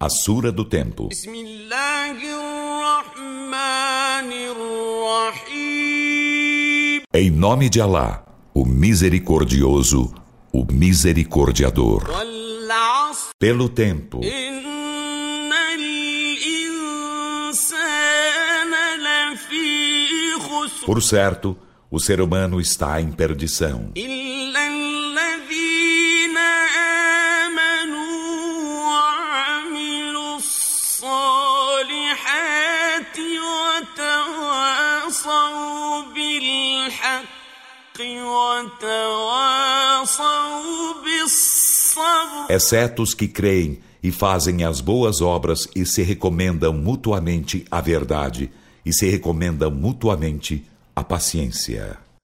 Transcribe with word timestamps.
A 0.00 0.08
Sura 0.08 0.52
do 0.52 0.64
Tempo. 0.64 1.08
Em 7.12 7.30
nome 7.32 7.68
de 7.68 7.80
Alá, 7.80 8.24
o 8.54 8.64
Misericordioso, 8.64 10.14
o 10.52 10.64
Misericordiador. 10.72 12.04
Pelo 13.40 13.68
tempo. 13.68 14.20
Por 20.86 21.02
certo, 21.02 21.58
o 21.90 21.98
ser 21.98 22.20
humano 22.20 22.60
está 22.60 23.00
em 23.00 23.10
perdição. 23.10 23.90
وتواصوا 35.07 36.13
بالحق 36.13 37.99
وتواصوا 39.41 40.13
بالصبر 41.03 42.47
exceto 42.49 43.03
os 43.03 43.13
que 43.13 43.27
creem 43.27 43.79
e 44.01 44.11
fazem 44.11 44.63
as 44.63 44.81
boas 44.81 45.21
obras 45.21 45.67
e 45.75 45.85
se 45.85 46.01
recomendam 46.01 46.73
mutuamente 46.73 47.65
a 47.71 47.79
verdade 47.81 48.51
e 48.85 48.91
se 48.91 49.09
recomendam 49.09 49.71
mutuamente 49.71 50.65
a 50.95 51.03
paciência. 51.03 51.97